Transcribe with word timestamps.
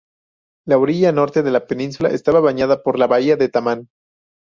La 0.65 0.79
orilla 0.79 1.11
norte 1.11 1.43
de 1.43 1.51
la 1.51 1.67
península 1.67 2.09
está 2.09 2.31
bañada 2.31 2.81
por 2.81 2.97
la 2.97 3.05
bahía 3.05 3.35
de 3.37 3.49
Tamán. 3.49 3.89